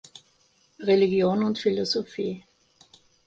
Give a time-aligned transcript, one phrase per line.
[0.79, 2.43] Religion und Philosophie.